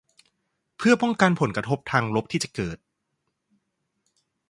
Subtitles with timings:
[0.77, 2.77] เพื่อป้องกันผลกระทบทางลบที่จะเกิด